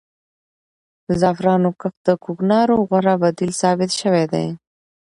[1.07, 4.47] د زعفرانو کښت د کوکنارو غوره بدیل ثابت شوی دی.